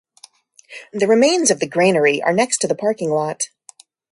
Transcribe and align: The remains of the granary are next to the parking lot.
The 0.93 1.05
remains 1.05 1.51
of 1.51 1.59
the 1.59 1.67
granary 1.67 2.23
are 2.23 2.33
next 2.33 2.57
to 2.61 2.67
the 2.67 2.73
parking 2.73 3.11
lot. 3.11 3.43